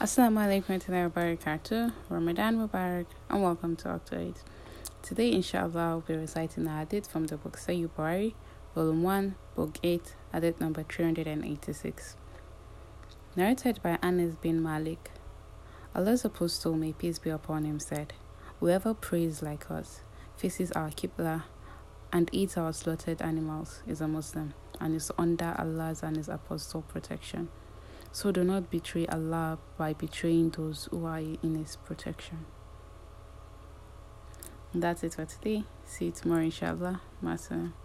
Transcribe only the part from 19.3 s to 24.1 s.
like us, faces our Qibla, and eats our slaughtered animals is a